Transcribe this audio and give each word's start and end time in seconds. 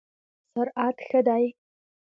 سرعت 0.53 0.97
ښه 1.07 1.19
دی؟ 1.27 1.45